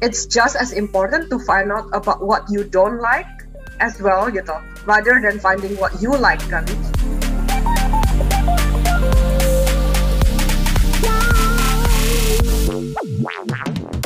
it's 0.00 0.24
just 0.24 0.56
as 0.56 0.72
important 0.72 1.28
to 1.28 1.38
find 1.44 1.70
out 1.70 1.84
about 1.92 2.24
what 2.24 2.48
you 2.48 2.64
don't 2.64 3.00
like 3.04 3.28
as 3.84 4.00
well 4.00 4.32
gitu 4.32 4.56
rather 4.88 5.20
than 5.20 5.36
finding 5.36 5.76
what 5.76 5.92
you 6.00 6.12
like 6.16 6.40
kan 6.48 6.64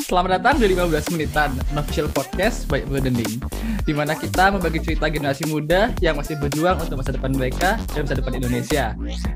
Selamat 0.05 0.39
datang 0.39 0.63
di 0.63 0.71
15 0.71 1.15
menitan 1.17 1.51
official 1.75 2.07
podcast 2.11 2.71
by 2.71 2.83
Broadening 2.87 3.43
di 3.83 3.93
mana 3.93 4.15
kita 4.15 4.53
membagi 4.55 4.79
cerita 4.81 5.11
generasi 5.11 5.45
muda 5.51 5.91
yang 5.99 6.15
masih 6.15 6.39
berjuang 6.39 6.79
untuk 6.79 7.03
masa 7.03 7.13
depan 7.13 7.35
mereka 7.35 7.77
dan 7.93 8.07
masa 8.07 8.17
depan 8.17 8.33
Indonesia. 8.39 8.85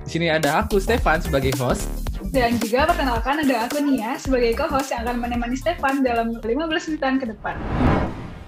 Di 0.06 0.09
sini 0.09 0.30
ada 0.30 0.62
aku 0.62 0.79
Stefan 0.79 1.18
sebagai 1.18 1.52
host 1.59 1.90
dan 2.29 2.60
juga 2.60 2.84
perkenalkan 2.84 3.40
ada 3.40 3.64
aku 3.64 3.80
Nia 3.80 4.20
sebagai 4.20 4.52
co-host 4.52 4.92
yang 4.92 5.08
akan 5.08 5.16
menemani 5.16 5.56
Stefan 5.56 6.04
dalam 6.04 6.36
15 6.36 6.45
menitan 6.92 7.16
ke 7.16 7.27
depan. 7.32 7.56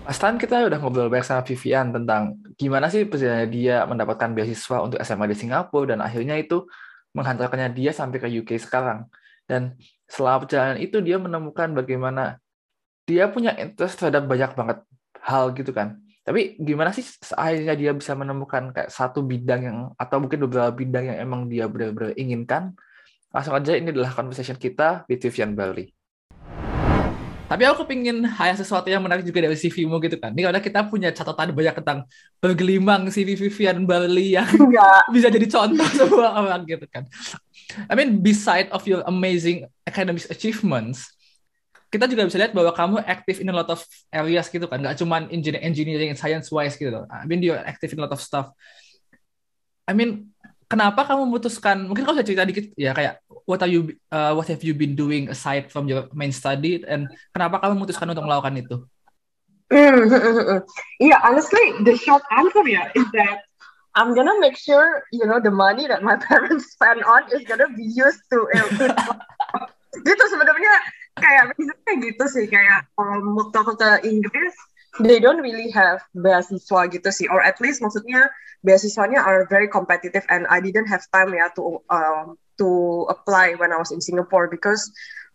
Pastan 0.05 0.37
kita 0.37 0.69
udah 0.69 0.79
ngobrol 0.83 1.09
banyak 1.09 1.25
sama 1.25 1.43
Vivian 1.47 1.95
tentang 1.95 2.37
gimana 2.61 2.93
sih 2.93 3.07
perjalanannya 3.09 3.48
dia 3.48 3.87
mendapatkan 3.88 4.37
beasiswa 4.37 4.85
untuk 4.85 4.98
SMA 5.01 5.33
di 5.33 5.37
Singapura 5.38 5.97
dan 5.97 6.05
akhirnya 6.05 6.37
itu 6.37 6.66
menghantarkannya 7.16 7.73
dia 7.73 7.95
sampai 7.95 8.19
ke 8.21 8.29
UK 8.29 8.61
sekarang. 8.61 9.09
Dan 9.48 9.80
selama 10.10 10.45
perjalanan 10.45 10.79
itu 10.83 10.99
dia 11.01 11.16
menemukan 11.16 11.73
bagaimana 11.73 12.37
dia 13.09 13.33
punya 13.33 13.57
interest 13.57 14.02
terhadap 14.02 14.29
banyak 14.29 14.51
banget 14.55 14.79
hal 15.24 15.55
gitu 15.57 15.73
kan. 15.73 16.02
Tapi 16.21 16.60
gimana 16.60 16.93
sih 16.93 17.07
akhirnya 17.33 17.74
dia 17.79 17.91
bisa 17.97 18.12
menemukan 18.12 18.77
kayak 18.77 18.93
satu 18.93 19.24
bidang 19.24 19.60
yang 19.65 19.79
atau 19.97 20.21
mungkin 20.21 20.47
beberapa 20.47 20.69
bidang 20.74 21.05
yang 21.15 21.19
emang 21.23 21.41
dia 21.49 21.65
benar-benar 21.65 22.12
inginkan 22.19 22.77
Langsung 23.30 23.55
aja 23.55 23.79
ini 23.79 23.95
adalah 23.95 24.11
conversation 24.11 24.59
kita 24.59 25.07
with 25.07 25.23
Vivian 25.23 25.55
Bali. 25.55 25.87
Tapi 27.51 27.66
aku 27.66 27.83
kepingin 27.83 28.23
hanya 28.27 28.55
sesuatu 28.55 28.87
yang 28.87 29.02
menarik 29.02 29.27
juga 29.27 29.43
dari 29.43 29.59
CV-mu 29.59 29.98
gitu 30.07 30.19
kan. 30.23 30.30
Ini 30.30 30.51
karena 30.51 30.62
kita 30.62 30.87
punya 30.87 31.10
catatan 31.10 31.51
banyak 31.51 31.74
tentang 31.82 32.07
bergelimang 32.38 33.10
CV 33.10 33.35
Vivian 33.35 33.87
Bali 33.87 34.38
yang 34.38 34.46
Enggak. 34.55 35.02
bisa 35.15 35.27
jadi 35.35 35.46
contoh 35.51 35.88
semua 35.99 36.30
orang 36.43 36.63
gitu 36.63 36.87
kan. 36.90 37.10
I 37.90 37.95
mean, 37.99 38.23
beside 38.23 38.71
of 38.71 38.87
your 38.87 39.02
amazing 39.07 39.66
academic 39.83 40.27
achievements, 40.30 41.10
kita 41.90 42.07
juga 42.07 42.27
bisa 42.30 42.38
lihat 42.38 42.55
bahwa 42.55 42.71
kamu 42.71 43.02
aktif 43.02 43.43
in 43.43 43.51
a 43.51 43.55
lot 43.55 43.66
of 43.66 43.83
areas 44.15 44.46
gitu 44.46 44.71
kan. 44.71 44.79
Gak 44.83 45.02
cuma 45.02 45.27
engineering, 45.27 45.66
engineering 45.66 46.10
and 46.15 46.18
science 46.18 46.51
wise 46.55 46.79
gitu. 46.79 47.02
I 47.10 47.27
mean, 47.27 47.43
you're 47.43 47.59
active 47.59 47.95
in 47.95 47.99
a 47.99 48.07
lot 48.07 48.15
of 48.15 48.23
stuff. 48.23 48.55
I 49.90 49.95
mean, 49.95 50.30
kenapa 50.71 51.02
kamu 51.02 51.26
memutuskan 51.26 51.90
mungkin 51.90 52.07
kamu 52.07 52.23
bisa 52.23 52.29
cerita 52.30 52.46
dikit 52.46 52.66
ya 52.79 52.95
kayak 52.95 53.18
what 53.43 53.59
are 53.59 53.68
you 53.68 53.90
uh, 54.15 54.30
what 54.38 54.46
have 54.46 54.63
you 54.63 54.71
been 54.71 54.95
doing 54.95 55.27
aside 55.27 55.66
from 55.66 55.90
your 55.90 56.07
main 56.15 56.30
study 56.30 56.79
and 56.87 57.10
kenapa 57.35 57.59
kamu 57.59 57.82
memutuskan 57.82 58.07
untuk 58.07 58.23
melakukan 58.23 58.54
itu? 58.62 58.77
Mm, 59.71 60.10
yeah, 60.99 61.23
honestly, 61.23 61.62
the 61.87 61.95
short 61.95 62.23
answer 62.35 62.62
yeah 62.66 62.90
is 62.95 63.07
that 63.15 63.46
I'm 63.95 64.15
gonna 64.15 64.38
make 64.38 64.54
sure 64.54 65.03
you 65.10 65.27
know 65.27 65.43
the 65.43 65.50
money 65.50 65.91
that 65.91 66.06
my 66.06 66.15
parents 66.31 66.71
spend 66.75 67.03
on 67.03 67.27
is 67.34 67.43
gonna 67.43 67.71
be 67.75 67.87
used 67.87 68.22
to. 68.31 68.47
gitu 70.06 70.25
sebenarnya 70.31 70.75
kayak 71.19 71.44
kayak 71.59 71.99
gitu 71.99 72.25
sih 72.31 72.47
kayak 72.47 72.87
um, 72.94 73.34
waktu 73.34 73.56
aku 73.59 73.75
ke 73.75 73.91
Inggris 74.06 74.55
they 74.99 75.21
don't 75.21 75.38
really 75.38 75.71
have 75.71 76.03
beasiswa 76.19 76.91
gitu 76.91 77.09
sih 77.15 77.31
or 77.31 77.38
at 77.38 77.60
least 77.62 77.78
maksudnya 77.78 78.27
beasiswanya 78.66 79.22
are 79.22 79.47
very 79.47 79.71
competitive 79.71 80.27
and 80.28 80.50
I 80.50 80.59
didn't 80.59 80.91
have 80.91 81.06
time 81.15 81.31
ya 81.31 81.47
to 81.55 81.78
um, 81.94 82.34
to 82.59 82.69
apply 83.06 83.55
when 83.55 83.71
I 83.71 83.78
was 83.78 83.94
in 83.94 84.03
Singapore 84.03 84.50
because 84.50 84.91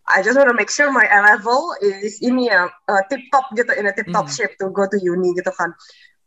I 0.06 0.22
just 0.22 0.38
want 0.38 0.52
to 0.52 0.58
make 0.58 0.70
sure 0.70 0.92
my 0.92 1.08
A 1.08 1.24
level 1.24 1.74
is 1.82 2.20
ini 2.20 2.52
ya 2.52 2.68
uh, 2.92 3.02
tip 3.08 3.24
top 3.32 3.48
gitu 3.56 3.72
in 3.74 3.88
a 3.88 3.94
tip 3.96 4.12
top 4.12 4.28
mm. 4.28 4.36
shape 4.36 4.60
to 4.60 4.70
go 4.70 4.86
to 4.86 4.98
uni 5.00 5.32
gitu 5.34 5.50
kan 5.56 5.72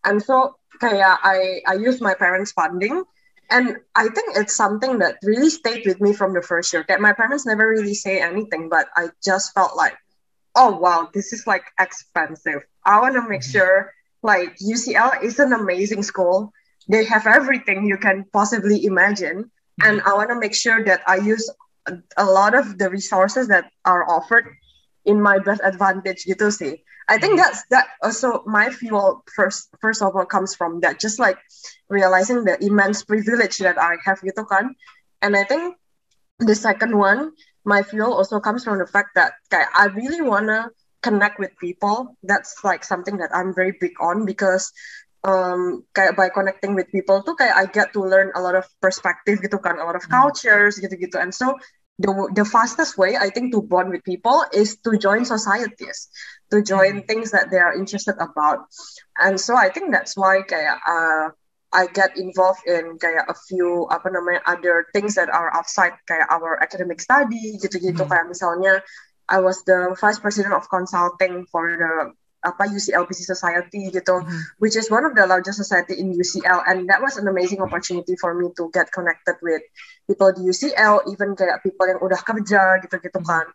and 0.08 0.24
so 0.24 0.56
kayak 0.80 1.20
I 1.20 1.60
I 1.68 1.76
use 1.76 2.00
my 2.00 2.16
parents 2.16 2.56
funding 2.56 3.04
and 3.52 3.76
I 3.94 4.08
think 4.08 4.36
it's 4.36 4.56
something 4.56 4.98
that 5.04 5.20
really 5.22 5.52
stayed 5.52 5.86
with 5.86 6.00
me 6.00 6.12
from 6.12 6.34
the 6.36 6.44
first 6.44 6.72
year. 6.72 6.84
That 6.88 7.00
my 7.00 7.16
parents 7.16 7.48
never 7.48 7.64
really 7.64 7.96
say 7.96 8.20
anything, 8.20 8.68
but 8.68 8.92
I 8.92 9.08
just 9.24 9.56
felt 9.56 9.76
like 9.76 9.96
oh 10.58 10.76
wow, 10.76 11.08
this 11.14 11.32
is 11.32 11.46
like 11.46 11.64
expensive. 11.78 12.66
I 12.88 12.98
want 13.00 13.14
to 13.14 13.28
make 13.28 13.42
mm-hmm. 13.44 13.52
sure 13.52 13.92
like 14.24 14.56
UCL 14.56 15.22
is 15.22 15.38
an 15.38 15.52
amazing 15.52 16.02
school. 16.02 16.52
They 16.88 17.04
have 17.04 17.26
everything 17.26 17.86
you 17.86 17.98
can 17.98 18.24
possibly 18.32 18.86
imagine. 18.86 19.44
Mm-hmm. 19.44 19.84
And 19.84 20.02
I 20.02 20.14
want 20.14 20.30
to 20.30 20.40
make 20.40 20.54
sure 20.54 20.82
that 20.84 21.02
I 21.06 21.16
use 21.16 21.44
a, 22.16 22.24
lot 22.24 22.54
of 22.54 22.78
the 22.78 22.90
resources 22.90 23.48
that 23.48 23.70
are 23.84 24.08
offered 24.08 24.48
in 25.04 25.20
my 25.20 25.38
best 25.38 25.60
advantage 25.62 26.24
gitu 26.24 26.48
sih. 26.48 26.80
I 27.08 27.16
think 27.16 27.36
mm-hmm. 27.36 27.44
that's 27.44 27.64
that 27.72 27.96
also 28.04 28.44
my 28.44 28.68
fuel 28.68 29.24
first 29.32 29.72
first 29.80 30.04
of 30.04 30.12
all 30.16 30.28
comes 30.28 30.52
from 30.52 30.80
that 30.84 31.00
just 31.00 31.16
like 31.16 31.40
realizing 31.88 32.44
the 32.44 32.60
immense 32.60 33.04
privilege 33.04 33.56
that 33.64 33.80
I 33.80 33.96
have 34.04 34.20
gitu 34.20 34.44
kan. 34.44 34.76
And 35.24 35.32
I 35.36 35.44
think 35.44 35.76
the 36.40 36.56
second 36.56 36.92
one 36.96 37.32
my 37.64 37.80
fuel 37.80 38.12
also 38.12 38.40
comes 38.40 38.64
from 38.64 38.76
the 38.80 38.88
fact 38.88 39.16
that 39.16 39.36
I 39.52 39.88
really 39.92 40.20
wanna 40.20 40.68
connect 41.02 41.38
with 41.38 41.56
people. 41.58 42.16
That's 42.22 42.64
like 42.64 42.84
something 42.84 43.18
that 43.18 43.30
I'm 43.34 43.54
very 43.54 43.76
big 43.78 43.94
on 44.00 44.24
because 44.26 44.72
um 45.26 45.82
kayak 45.98 46.14
by 46.14 46.30
connecting 46.30 46.78
with 46.78 46.86
people 46.94 47.26
tuh 47.26 47.34
kayak 47.34 47.54
I 47.58 47.66
get 47.66 47.90
to 47.98 48.00
learn 48.00 48.30
a 48.38 48.40
lot 48.40 48.54
of 48.54 48.66
perspective 48.78 49.42
gitu 49.42 49.58
kan, 49.58 49.78
a 49.78 49.84
lot 49.86 49.98
of 49.98 50.06
hmm. 50.06 50.14
cultures 50.14 50.78
gitu-gitu. 50.78 51.18
And 51.18 51.34
so 51.34 51.58
the 51.98 52.14
the 52.34 52.46
fastest 52.46 52.94
way 52.94 53.18
I 53.18 53.30
think 53.30 53.50
to 53.52 53.62
bond 53.62 53.90
with 53.90 54.06
people 54.06 54.46
is 54.54 54.78
to 54.86 54.94
join 54.94 55.26
societies, 55.26 56.08
to 56.54 56.62
join 56.62 57.02
hmm. 57.02 57.06
things 57.10 57.34
that 57.34 57.50
they 57.50 57.58
are 57.58 57.74
interested 57.74 58.14
about. 58.22 58.70
And 59.18 59.38
so 59.38 59.58
I 59.58 59.70
think 59.70 59.90
that's 59.90 60.14
why 60.14 60.46
kayak 60.46 60.78
uh, 60.86 61.34
I 61.68 61.90
get 61.92 62.16
involved 62.16 62.64
in 62.64 62.96
kayak 62.96 63.28
a 63.28 63.36
few 63.36 63.90
apa 63.92 64.08
namanya 64.08 64.40
other 64.48 64.88
things 64.94 65.18
that 65.20 65.28
are 65.28 65.52
outside 65.52 65.98
kayak 66.08 66.30
our 66.30 66.56
academic 66.62 67.02
study 67.02 67.58
gitu-gitu 67.58 68.06
hmm. 68.06 68.10
kayak 68.10 68.30
misalnya 68.30 68.80
I 69.28 69.40
was 69.40 69.62
the 69.64 69.96
vice 70.00 70.18
president 70.18 70.54
of 70.54 70.68
consulting 70.68 71.44
for 71.52 71.68
the 71.76 71.92
apa 72.38 72.70
UCL 72.70 73.10
Business 73.10 73.34
Society 73.34 73.90
gitu, 73.90 74.22
hmm. 74.22 74.40
which 74.62 74.78
is 74.78 74.86
one 74.88 75.02
of 75.02 75.12
the 75.18 75.26
largest 75.26 75.58
society 75.58 75.98
in 75.98 76.14
UCL, 76.14 76.62
and 76.70 76.86
that 76.86 77.02
was 77.02 77.18
an 77.18 77.26
amazing 77.26 77.58
opportunity 77.58 78.14
for 78.14 78.32
me 78.34 78.48
to 78.54 78.70
get 78.70 78.88
connected 78.94 79.34
with 79.42 79.62
people 80.06 80.30
di 80.30 80.46
UCL, 80.46 81.10
even 81.10 81.34
kayak 81.34 81.60
people 81.66 81.86
yang 81.90 81.98
udah 81.98 82.20
kerja 82.22 82.78
gitu-gitu 82.86 83.20
kan. 83.26 83.46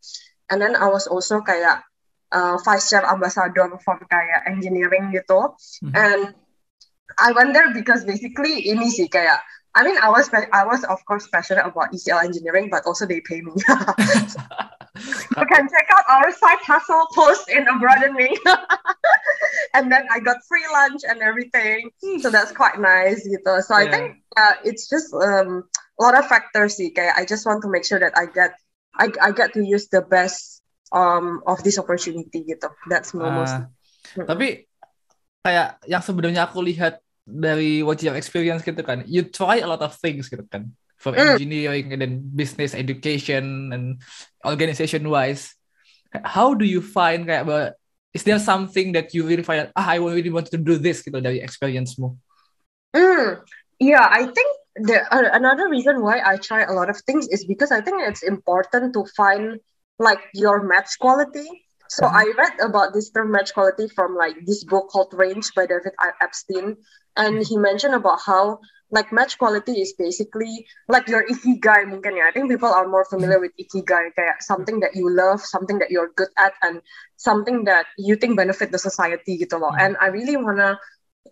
And 0.52 0.60
then 0.60 0.76
I 0.76 0.92
was 0.92 1.08
also 1.08 1.40
kayak 1.40 1.80
uh, 2.36 2.60
vice 2.60 2.92
chair 2.92 3.08
ambassador 3.08 3.72
for 3.80 3.96
kayak 4.12 4.52
engineering 4.52 5.16
gitu, 5.16 5.56
hmm. 5.88 5.96
and 5.96 6.36
I 7.16 7.32
went 7.32 7.56
there 7.56 7.72
because 7.72 8.04
basically 8.04 8.68
ini 8.68 8.92
sih 8.92 9.08
kayak 9.08 9.40
I 9.76 9.84
mean 9.84 9.98
I 9.98 10.10
was 10.10 10.30
I 10.34 10.66
was 10.66 10.84
of 10.86 11.04
course 11.06 11.28
passionate 11.28 11.66
about 11.66 11.92
ECL 11.92 12.24
engineering 12.24 12.70
but 12.70 12.86
also 12.86 13.06
they 13.06 13.22
pay 13.22 13.42
me. 13.42 13.52
you 13.58 15.46
can 15.50 15.66
check 15.66 15.88
out 15.90 16.06
our 16.10 16.32
side 16.32 16.62
hustle 16.62 17.08
post 17.14 17.50
in 17.50 17.68
a 17.68 17.80
broadening. 17.80 18.38
and 19.74 19.92
then 19.92 20.06
I 20.12 20.20
got 20.20 20.38
free 20.48 20.66
lunch 20.72 21.02
and 21.08 21.22
everything. 21.22 21.90
So 22.22 22.30
that's 22.30 22.52
quite 22.52 22.80
nice 22.80 23.26
gitu. 23.26 23.62
So 23.66 23.78
yeah. 23.78 23.82
I 23.82 23.86
think 23.90 24.06
uh, 24.38 24.56
it's 24.64 24.90
just 24.90 25.14
um, 25.14 25.66
a 25.98 26.02
lot 26.02 26.18
of 26.18 26.26
factors 26.30 26.78
kayak 26.78 27.18
I 27.18 27.26
just 27.26 27.46
want 27.46 27.62
to 27.66 27.70
make 27.70 27.86
sure 27.86 28.00
that 28.00 28.14
I 28.16 28.30
get 28.30 28.54
I, 28.94 29.10
I 29.22 29.30
get 29.34 29.54
to 29.58 29.62
use 29.66 29.90
the 29.90 30.06
best 30.06 30.62
um, 30.94 31.42
of 31.50 31.66
this 31.66 31.82
opportunity 31.82 32.46
gitu. 32.46 32.70
That's 32.88 33.14
most. 33.18 33.58
Uh, 33.58 34.24
tapi 34.24 34.70
kayak 35.44 35.82
yang 35.90 36.00
sebenarnya 36.00 36.48
aku 36.48 36.64
lihat 36.64 37.03
dari 37.24 37.84
what 37.84 38.04
your 38.04 38.16
experience 38.16 38.62
gitu 38.64 38.84
kan, 38.84 39.04
you 39.08 39.24
try 39.24 39.64
a 39.64 39.68
lot 39.68 39.80
of 39.80 39.96
things 40.00 40.28
gitu 40.28 40.44
kan, 40.52 40.76
for 41.00 41.16
mm. 41.16 41.36
engineering 41.36 41.92
and 41.92 42.00
then 42.04 42.14
business 42.36 42.76
education 42.76 43.72
and 43.72 44.04
organization 44.44 45.08
wise. 45.08 45.56
How 46.24 46.54
do 46.54 46.68
you 46.68 46.84
find 46.84 47.26
kayak 47.26 47.48
but 47.48 47.80
is 48.14 48.22
there 48.22 48.38
something 48.38 48.94
that 48.94 49.12
you 49.16 49.26
really 49.26 49.42
find 49.42 49.74
ah 49.74 49.88
I 49.88 49.98
really 49.98 50.30
want 50.30 50.54
to 50.54 50.60
do 50.62 50.78
this 50.78 51.02
gitu 51.02 51.18
dari 51.24 51.42
experience-mu? 51.42 52.14
Mm. 52.94 53.42
Yeah, 53.82 54.06
I 54.06 54.30
think 54.30 54.50
the 54.78 55.02
uh, 55.10 55.34
another 55.34 55.68
reason 55.68 56.02
why 56.02 56.22
I 56.22 56.38
try 56.38 56.64
a 56.64 56.72
lot 56.72 56.90
of 56.90 57.02
things 57.04 57.28
is 57.28 57.44
because 57.44 57.74
I 57.74 57.82
think 57.82 58.04
it's 58.06 58.22
important 58.22 58.94
to 58.94 59.08
find 59.18 59.60
like 59.98 60.22
your 60.34 60.64
match 60.64 60.98
quality 61.00 61.63
So. 61.90 62.06
I 62.06 62.32
read 62.38 62.58
about 62.60 62.94
this 62.94 63.10
term 63.12 63.32
match 63.32 63.54
quality 63.54 63.88
from 63.88 64.16
like 64.16 64.46
this 64.46 64.64
book 64.64 64.90
called 64.90 65.14
Range 65.14 65.46
by 65.56 65.66
David 65.66 65.94
Epstein, 66.22 66.78
and 67.18 67.46
he 67.46 67.58
mentioned 67.58 67.94
about 67.94 68.20
how 68.26 68.60
like 68.94 69.12
match 69.12 69.38
quality 69.38 69.82
is 69.82 69.94
basically 69.98 70.66
like 70.88 71.10
your 71.10 71.26
ikigai 71.26 71.90
mungkin 71.90 72.18
ya. 72.18 72.30
I 72.30 72.32
think 72.32 72.50
people 72.50 72.70
are 72.70 72.88
more 72.88 73.06
familiar 73.06 73.42
with 73.42 73.52
ikigai 73.58 74.14
kayak 74.14 74.42
something 74.46 74.80
that 74.82 74.96
you 74.96 75.10
love, 75.10 75.42
something 75.42 75.82
that 75.82 75.90
you're 75.90 76.14
good 76.14 76.30
at, 76.38 76.54
and 76.62 76.82
something 77.18 77.66
that 77.66 77.86
you 77.98 78.16
think 78.16 78.38
benefit 78.38 78.72
the 78.72 78.78
society 78.78 79.38
gitu 79.42 79.58
loh. 79.58 79.74
And 79.74 79.98
I 79.98 80.14
really 80.14 80.38
wanna 80.38 80.78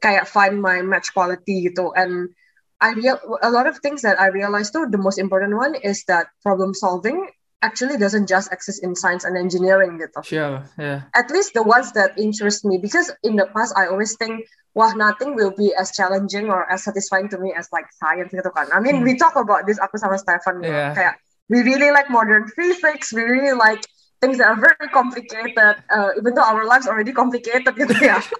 kayak 0.01 0.25
find 0.25 0.61
my 0.61 0.81
match 0.81 1.13
quality 1.13 1.69
gitu. 1.69 1.93
And 1.93 2.33
I 2.81 2.97
real 2.97 3.21
a 3.45 3.53
lot 3.53 3.69
of 3.69 3.77
things 3.77 4.01
that 4.01 4.17
I 4.17 4.33
realized 4.33 4.73
too. 4.73 4.89
The 4.89 4.97
most 4.97 5.21
important 5.21 5.53
one 5.53 5.77
is 5.77 6.01
that 6.09 6.33
problem 6.41 6.73
solving 6.73 7.29
actually 7.61 7.97
doesn't 7.97 8.25
just 8.25 8.51
exist 8.51 8.83
in 8.83 8.97
science 8.97 9.23
and 9.23 9.37
engineering 9.37 10.01
gitu. 10.01 10.19
Sure, 10.25 10.65
yeah. 10.77 11.05
At 11.13 11.29
least 11.29 11.53
the 11.53 11.61
ones 11.61 11.93
that 11.93 12.17
interest 12.17 12.65
me 12.65 12.81
because 12.81 13.13
in 13.21 13.37
the 13.37 13.45
past 13.53 13.73
I 13.77 13.87
always 13.87 14.17
think 14.17 14.45
wah 14.73 14.91
nothing 14.97 15.37
will 15.37 15.53
be 15.53 15.69
as 15.77 15.93
challenging 15.93 16.49
or 16.49 16.65
as 16.69 16.83
satisfying 16.83 17.29
to 17.29 17.37
me 17.37 17.53
as 17.53 17.69
like 17.69 17.85
science 17.95 18.33
gitu 18.33 18.49
kan. 18.51 18.67
I 18.73 18.81
mean 18.81 19.01
Hmm. 19.01 19.07
we 19.07 19.13
talk 19.13 19.37
about 19.37 19.69
this 19.69 19.77
aku 19.77 20.01
sama 20.01 20.17
Stefan 20.17 20.65
Yeah. 20.65 20.93
kayak 20.97 21.21
we 21.53 21.61
really 21.61 21.93
like 21.93 22.09
modern 22.09 22.49
physics, 22.55 23.13
we 23.13 23.21
really 23.21 23.53
like 23.53 23.83
things 24.21 24.37
that 24.37 24.47
are 24.49 24.59
very 24.59 24.89
complicated 24.93 25.75
uh, 25.89 26.09
even 26.17 26.33
though 26.33 26.45
our 26.45 26.65
lives 26.65 26.85
already 26.89 27.13
complicated 27.13 27.73
gitu 27.77 27.93
ya. 28.01 28.17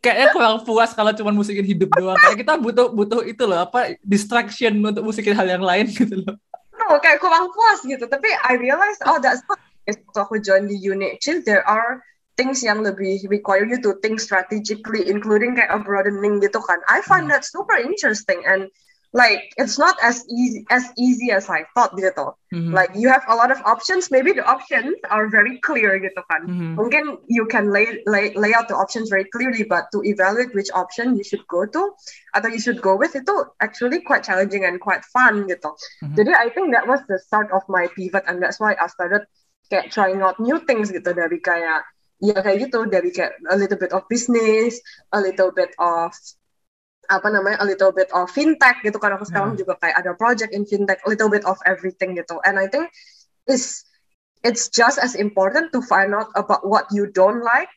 Kayaknya 0.00 0.32
kurang 0.32 0.64
puas 0.64 0.96
kalau 0.96 1.12
cuma 1.12 1.28
musikin 1.28 1.64
hidup 1.68 1.92
doang. 1.92 2.16
Kayak 2.16 2.38
kita 2.40 2.52
butuh 2.56 2.88
butuh 2.88 3.20
itu 3.20 3.44
loh 3.44 3.68
apa 3.68 4.00
distraction 4.00 4.80
untuk 4.80 5.04
musikin 5.04 5.36
hal 5.36 5.44
yang 5.44 5.60
lain 5.60 5.92
gitu 5.92 6.24
loh. 6.24 6.40
No, 6.92 7.00
kayak 7.00 7.24
kurang 7.24 7.48
puas 7.48 7.80
gitu. 7.80 8.04
Tapi 8.04 8.28
I 8.44 8.60
realize, 8.60 9.00
oh 9.08 9.16
that's 9.16 9.40
not 9.48 9.56
waktu 9.88 10.18
aku 10.20 10.36
join 10.44 10.68
di 10.68 10.76
unit 10.76 11.18
chill, 11.24 11.40
there 11.42 11.64
are 11.64 12.04
things 12.36 12.60
yang 12.60 12.84
lebih 12.84 13.24
require 13.32 13.64
you 13.64 13.80
to 13.80 13.96
think 14.04 14.20
strategically, 14.20 15.08
including 15.08 15.56
kayak 15.56 15.72
a 15.72 15.80
broadening 15.80 16.38
gitu 16.44 16.60
kan. 16.60 16.78
I 16.86 17.00
find 17.04 17.32
that 17.32 17.48
super 17.48 17.80
interesting 17.80 18.44
and 18.44 18.68
like 19.12 19.52
it's 19.60 19.78
not 19.78 19.96
as 20.02 20.24
easy 20.28 20.64
as 20.72 20.88
easy 20.96 21.30
as 21.30 21.48
I 21.48 21.68
thought 21.76 21.92
gitu. 22.00 22.32
Mhm. 22.48 22.72
Like 22.72 22.96
you 22.96 23.12
have 23.12 23.24
a 23.28 23.36
lot 23.36 23.52
of 23.52 23.60
options. 23.68 24.08
Maybe 24.08 24.32
the 24.32 24.44
options 24.44 24.96
are 25.12 25.28
very 25.28 25.60
clear 25.60 26.00
gitu 26.00 26.16
kan. 26.32 26.48
Mhm. 26.48 26.72
Mungkin 26.80 27.20
you 27.28 27.44
can 27.44 27.68
lay, 27.68 28.00
lay 28.08 28.32
lay 28.32 28.56
out 28.56 28.72
the 28.72 28.76
options 28.76 29.12
very 29.12 29.28
clearly, 29.28 29.68
but 29.68 29.92
to 29.92 30.00
evaluate 30.00 30.56
which 30.56 30.72
option 30.72 31.12
you 31.12 31.24
should 31.24 31.44
go 31.52 31.68
to 31.68 31.92
atau 32.32 32.48
you 32.48 32.60
should 32.60 32.80
go 32.80 32.96
with 32.96 33.12
itu 33.12 33.36
actually 33.60 34.00
quite 34.00 34.24
challenging 34.24 34.64
and 34.64 34.80
quite 34.80 35.04
fun 35.12 35.44
gitu. 35.44 35.68
Mhm. 36.00 36.16
Jadi 36.16 36.32
I 36.32 36.48
think 36.48 36.72
that 36.72 36.88
was 36.88 37.04
the 37.12 37.20
start 37.20 37.52
of 37.52 37.60
my 37.68 37.92
pivot 37.92 38.24
and 38.24 38.40
that's 38.40 38.56
why 38.56 38.72
I 38.80 38.88
started 38.88 39.28
kayak 39.68 39.92
trying 39.92 40.24
out 40.24 40.40
new 40.40 40.56
things 40.64 40.88
gitu 40.88 41.12
dari 41.12 41.36
kayak 41.40 41.84
ya 42.22 42.38
kayak 42.40 42.68
gitu 42.68 42.88
dari 42.88 43.12
kayak 43.12 43.36
a 43.52 43.56
little 43.60 43.76
bit 43.76 43.92
of 43.92 44.08
business, 44.08 44.80
a 45.12 45.20
little 45.20 45.52
bit 45.52 45.76
of 45.76 46.16
apa 47.12 47.28
namanya 47.28 47.60
a 47.60 47.66
little 47.68 47.92
bit 47.92 48.08
of 48.16 48.32
fintech 48.32 48.80
gitu 48.80 48.96
kan. 48.96 49.12
Aku 49.20 49.28
sekarang 49.28 49.54
juga 49.60 49.76
kayak 49.78 50.00
ada 50.00 50.16
project 50.16 50.56
in 50.56 50.64
fintech 50.64 50.98
a 51.04 51.08
little 51.12 51.28
bit 51.28 51.44
of 51.44 51.60
everything 51.68 52.16
gitu. 52.16 52.40
And 52.48 52.56
I 52.56 52.66
think 52.72 52.88
it's 53.44 53.84
it's 54.40 54.72
just 54.72 54.96
as 54.96 55.12
important 55.12 55.70
to 55.76 55.84
find 55.84 56.16
out 56.16 56.32
about 56.34 56.64
what 56.64 56.88
you 56.90 57.06
don't 57.12 57.44
like 57.44 57.70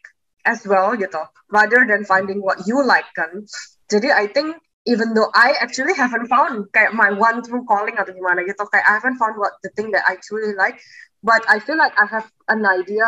as 0.47 0.63
well 0.63 0.95
gitu. 0.95 1.19
Rather 1.51 1.83
than 1.83 2.07
finding 2.07 2.39
what 2.39 2.63
you 2.63 2.79
like 2.79 3.07
kan. 3.13 3.43
Jadi 3.91 4.09
I 4.09 4.31
think 4.31 4.55
even 4.87 5.13
though 5.13 5.29
I 5.33 5.57
actually 5.59 5.93
haven't 5.97 6.31
found 6.31 6.71
kayak 6.71 6.95
my 6.95 7.11
one 7.11 7.43
true 7.43 7.65
calling 7.67 7.99
atau 7.99 8.13
gimana 8.15 8.45
gitu 8.47 8.63
kayak 8.69 8.85
I 8.85 8.93
haven't 9.01 9.19
found 9.19 9.35
what 9.35 9.57
the 9.65 9.73
thing 9.73 9.91
that 9.93 10.05
I 10.05 10.17
truly 10.21 10.53
like 10.53 10.77
but 11.25 11.41
I 11.49 11.57
feel 11.57 11.77
like 11.77 11.97
I 11.97 12.05
have 12.05 12.29
an 12.47 12.65
idea 12.69 13.05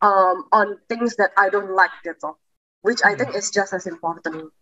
um, 0.00 0.48
on 0.52 0.80
things 0.88 1.16
that 1.16 1.36
I 1.36 1.52
don't 1.52 1.76
like 1.76 1.92
gitu. 2.00 2.32
Which 2.80 3.04
I 3.04 3.18
think 3.18 3.34
is 3.34 3.50
just 3.50 3.74
as 3.74 3.84
important 3.84 4.52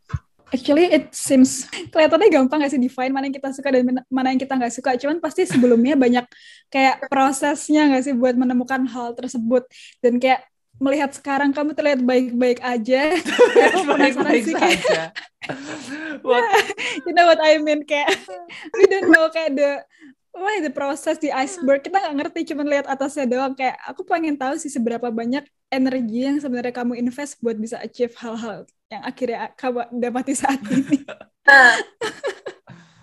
Actually, 0.52 0.87
it 0.93 1.12
seems 1.17 1.64
kelihatannya 1.88 2.29
gampang 2.29 2.61
gak 2.61 2.73
sih 2.73 2.81
define 2.82 3.12
mana 3.12 3.26
yang 3.26 3.37
kita 3.37 3.50
suka 3.55 3.69
dan 3.73 4.05
mana 4.12 4.29
yang 4.32 4.41
kita 4.41 4.55
nggak 4.55 4.75
suka. 4.75 4.91
Cuman 5.00 5.19
pasti 5.19 5.49
sebelumnya 5.49 5.96
banyak 5.96 6.26
kayak 6.69 7.08
prosesnya 7.08 7.88
nggak 7.88 8.02
sih 8.05 8.14
buat 8.14 8.37
menemukan 8.37 8.85
hal 8.85 9.17
tersebut. 9.17 9.64
Dan 10.05 10.20
kayak 10.20 10.44
melihat 10.82 11.11
sekarang 11.14 11.55
kamu 11.55 11.70
terlihat 11.73 12.00
baik-baik 12.02 12.58
aja. 12.58 13.14
Kayak 13.55 13.70
aku 13.79 13.82
penasaran 13.87 14.26
Baik-baik 14.26 14.43
sih 14.43 14.55
kayak. 14.58 15.11
What? 16.26 16.44
you 17.06 17.12
know 17.14 17.31
what 17.31 17.38
I 17.38 17.62
mean 17.62 17.87
kayak 17.87 18.11
we 18.75 18.91
don't 18.91 19.12
know 19.12 19.31
kayak 19.31 19.55
the 19.55 19.70
why 20.34 20.58
the 20.60 20.70
process 20.70 21.16
di 21.22 21.31
iceberg 21.31 21.81
kita 21.86 21.96
nggak 22.02 22.16
ngerti 22.20 22.40
cuman 22.52 22.66
lihat 22.66 22.86
atasnya 22.90 23.25
doang 23.31 23.54
kayak 23.54 23.78
aku 23.86 24.02
pengen 24.02 24.34
tahu 24.34 24.58
sih 24.58 24.70
seberapa 24.70 25.08
banyak 25.08 25.46
energi 25.70 26.26
yang 26.26 26.36
sebenarnya 26.42 26.75
kamu 26.75 26.98
invest 26.98 27.38
buat 27.38 27.54
bisa 27.58 27.78
achieve 27.81 28.12
hal-hal 28.19 28.66
yang 28.90 29.02
akhirnya 29.06 29.50
kamu 29.54 29.81
dapati 29.94 30.32
saat 30.36 30.60
ini. 30.70 31.02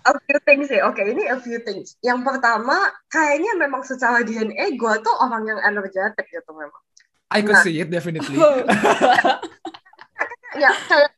A 0.02 0.10
few 0.18 0.38
things 0.42 0.66
sih. 0.66 0.82
Oke, 0.82 0.98
ini 1.06 1.30
a 1.30 1.38
few 1.38 1.62
things. 1.62 1.94
Yang 2.02 2.26
pertama, 2.26 2.74
kayaknya 3.06 3.54
memang 3.54 3.86
secara 3.86 4.26
DNA 4.26 4.74
gue 4.74 4.94
tuh 4.98 5.14
orang 5.22 5.46
yang 5.46 5.62
energetik 5.62 6.26
gitu 6.26 6.50
memang. 6.50 6.74
I 7.30 7.38
could 7.46 7.54
Nah. 7.54 7.62
see 7.62 7.78
it 7.78 7.86
definitely. 7.86 8.34
Oh, 8.34 8.66
Ya, 10.58 10.68
kayak 10.90 11.10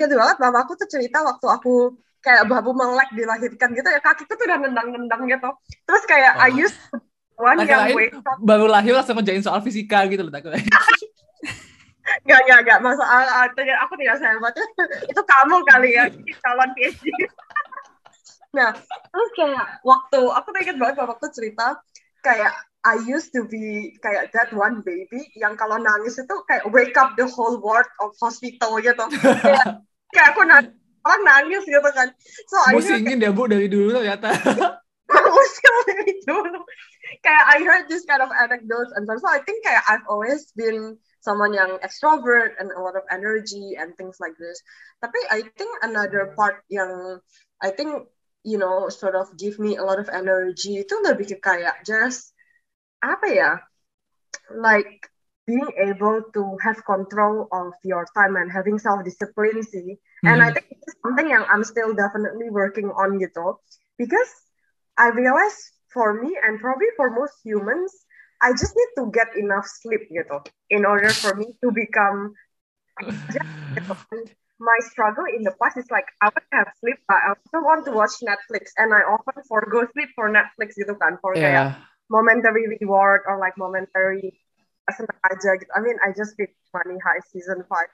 gitu 0.00 0.14
banget. 0.18 0.36
Mama 0.42 0.64
aku 0.66 0.74
tuh 0.74 0.88
cerita 0.90 1.22
waktu 1.22 1.46
aku 1.46 1.94
kayak 2.20 2.44
babu 2.48 2.76
melek 2.76 3.08
dilahirkan 3.16 3.72
gitu 3.72 3.88
ya, 3.88 4.00
kakiku 4.00 4.36
tuh 4.36 4.44
udah 4.44 4.58
nendang-nendang 4.60 5.24
gitu. 5.28 5.50
Terus 5.88 6.02
kayak 6.04 6.36
I 6.36 6.52
Oh. 6.52 6.60
used 6.60 6.76
to 6.92 7.00
be 7.00 7.08
one 7.40 7.56
yang 7.64 7.88
lain 7.88 8.20
baru 8.44 8.68
lahir 8.68 8.92
langsung 8.92 9.16
ngerjain 9.16 9.40
soal 9.40 9.64
fisika 9.64 10.04
gitu 10.12 10.20
loh 10.28 10.32
takutnya. 10.32 10.60
Gak, 12.26 12.40
gak, 12.42 12.60
gak. 12.66 12.78
Masalah, 12.82 13.46
aku 13.48 13.94
tidak 13.96 14.18
sehebat 14.18 14.52
itu. 14.52 14.66
Itu 15.14 15.22
kamu 15.22 15.56
kali 15.62 15.94
ya, 15.94 16.04
calon 16.42 16.70
PhD. 16.74 17.06
nah, 18.56 18.74
terus 18.82 19.30
kayak 19.38 19.78
waktu, 19.86 20.20
aku 20.20 20.46
tuh 20.50 20.60
inget 20.60 20.76
banget 20.76 21.06
waktu 21.06 21.26
cerita, 21.30 21.78
kayak 22.20 22.50
I 22.80 22.96
used 23.06 23.30
to 23.36 23.44
be 23.46 23.94
kayak 24.00 24.32
that 24.32 24.50
one 24.56 24.80
baby 24.82 25.28
yang 25.36 25.54
kalau 25.54 25.76
nangis 25.76 26.16
itu 26.18 26.34
kayak 26.48 26.64
wake 26.72 26.96
up 26.96 27.14
the 27.14 27.28
whole 27.28 27.60
ward 27.60 27.86
of 28.02 28.16
hospital 28.18 28.80
gitu. 28.82 29.04
kayak, 29.46 29.84
kayak 30.10 30.26
aku 30.34 30.40
nangis, 30.48 30.74
orang 31.06 31.22
nangis 31.24 31.64
gitu 31.64 31.80
kan. 31.92 32.08
So 32.48 32.56
heard 32.68 32.76
Musingin 32.76 33.18
dia 33.20 33.32
bu 33.32 33.48
dari 33.48 33.68
dulu 33.68 34.00
ternyata. 34.00 34.30
usil 35.10 35.76
dari 35.88 36.12
dulu. 36.26 36.60
Kayak 37.20 37.44
I 37.50 37.58
heard 37.66 37.84
this 37.90 38.06
kind 38.06 38.22
of 38.22 38.30
anecdotes 38.30 38.94
and 38.94 39.04
so 39.08 39.26
I 39.26 39.42
think 39.42 39.66
kayak 39.66 39.82
I've 39.90 40.06
always 40.06 40.52
been 40.54 40.96
someone 41.20 41.52
yang 41.52 41.82
extrovert 41.82 42.56
and 42.56 42.72
a 42.72 42.80
lot 42.80 42.96
of 42.96 43.04
energy 43.10 43.76
and 43.76 43.92
things 43.98 44.22
like 44.22 44.36
this. 44.38 44.56
Tapi 45.02 45.18
I 45.28 45.44
think 45.58 45.70
another 45.82 46.32
part 46.38 46.62
yang 46.70 47.20
I 47.60 47.74
think 47.74 48.08
you 48.46 48.56
know 48.56 48.88
sort 48.88 49.18
of 49.18 49.28
give 49.36 49.58
me 49.58 49.76
a 49.76 49.84
lot 49.84 50.00
of 50.00 50.08
energy 50.08 50.80
itu 50.80 50.94
lebih 51.04 51.36
ke 51.36 51.38
kayak 51.44 51.84
just 51.84 52.32
apa 53.04 53.26
ya 53.28 53.50
like 54.52 55.08
being 55.50 55.68
able 55.82 56.22
to 56.32 56.56
have 56.62 56.78
control 56.86 57.50
of 57.50 57.74
your 57.82 58.06
time 58.14 58.38
and 58.38 58.52
having 58.52 58.78
self 58.78 59.02
discipline 59.02 59.60
sih. 59.66 59.98
And 60.26 60.42
I 60.42 60.48
Mhm. 60.48 60.54
think 60.54 60.66
it's 60.70 60.94
something 61.02 61.28
yang 61.28 61.44
I'm 61.48 61.64
still 61.64 61.94
definitely 61.94 62.50
working 62.50 62.92
on 62.92 63.16
gitu. 63.20 63.56
Because 63.96 64.30
I 65.00 65.08
realize 65.12 65.56
for 65.92 66.16
me 66.20 66.36
and 66.36 66.60
probably 66.60 66.88
for 66.96 67.10
most 67.10 67.40
humans, 67.44 67.92
I 68.40 68.52
just 68.52 68.72
need 68.76 68.92
to 69.00 69.12
get 69.12 69.32
enough 69.36 69.68
sleep 69.68 70.08
gitu 70.12 70.40
in 70.72 70.84
order 70.88 71.12
for 71.20 71.36
me 71.36 71.52
to 71.60 71.68
become 71.72 72.32
my 74.60 74.78
struggle 74.80 75.24
in 75.24 75.42
the 75.42 75.52
past 75.60 75.76
is 75.76 75.88
like 75.90 76.04
I 76.20 76.28
want 76.28 76.44
to 76.52 76.56
have 76.56 76.70
sleep 76.80 76.98
but 77.08 77.16
I 77.16 77.32
also 77.32 77.58
want 77.64 77.84
to 77.86 77.92
watch 77.92 78.20
Netflix 78.20 78.72
and 78.76 78.92
I 78.92 79.00
often 79.08 79.40
forgo 79.48 79.88
sleep 79.92 80.10
for 80.16 80.28
Netflix 80.28 80.76
gitu 80.76 80.96
kan 81.00 81.16
for 81.24 81.40
kayak 81.40 81.64
Yeah. 81.64 81.84
momentary 82.12 82.68
reward 82.80 83.24
or 83.24 83.40
like 83.40 83.56
momentary 83.56 84.36
senang 84.90 85.20
aja 85.32 85.50
gitu. 85.56 85.70
I 85.72 85.80
mean 85.80 85.96
I 86.04 86.12
just 86.12 86.36
picked 86.36 86.58
Money 86.74 86.98
High 87.00 87.22
season 87.30 87.64
5 87.64 87.90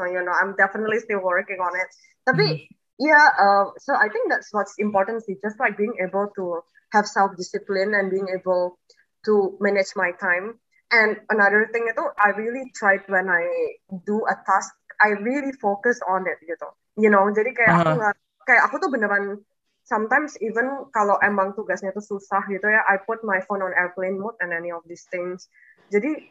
so 0.00 0.08
you 0.08 0.24
know 0.24 0.32
I'm 0.32 0.56
definitely 0.56 1.04
still 1.04 1.20
working 1.20 1.60
on 1.60 1.76
it. 1.76 1.90
Tapi 2.24 2.64
yeah 2.96 3.28
uh, 3.36 3.76
so 3.76 3.92
I 3.92 4.08
think 4.08 4.32
that's 4.32 4.48
what's 4.56 4.80
important 4.80 5.28
sih. 5.28 5.36
Just 5.44 5.60
like 5.60 5.76
being 5.76 6.00
able 6.00 6.32
to 6.40 6.64
have 6.96 7.04
self 7.04 7.36
discipline 7.36 7.92
and 7.92 8.08
being 8.08 8.32
able 8.32 8.80
to 9.28 9.60
manage 9.60 9.92
my 10.00 10.16
time. 10.16 10.56
And 10.88 11.20
another 11.28 11.68
thing 11.68 11.84
itu 11.84 12.04
I 12.16 12.32
really 12.32 12.72
tried 12.72 13.04
when 13.12 13.28
I 13.28 13.44
do 14.08 14.24
a 14.24 14.40
task 14.48 14.72
I 15.04 15.20
really 15.20 15.52
focus 15.60 16.00
on 16.08 16.24
it 16.24 16.40
gitu. 16.48 16.72
You 16.96 17.12
know 17.12 17.28
jadi 17.28 17.52
kayak 17.52 17.84
aku 17.84 17.92
Uh-huh. 17.92 18.00
nggak 18.00 18.14
kayak 18.48 18.62
aku 18.64 18.80
tuh 18.80 18.88
beneran 18.88 19.44
sometimes 19.84 20.38
even 20.40 20.86
kalau 20.94 21.18
emang 21.22 21.54
tugasnya 21.54 21.90
tuh 21.94 22.02
susah 22.02 22.42
gitu 22.48 22.66
ya 22.66 22.82
I 22.88 22.98
put 23.02 23.22
my 23.26 23.42
phone 23.44 23.62
on 23.62 23.74
airplane 23.76 24.18
mode 24.18 24.38
and 24.40 24.54
any 24.54 24.72
of 24.72 24.82
these 24.88 25.06
things. 25.10 25.50
Jadi 25.90 26.30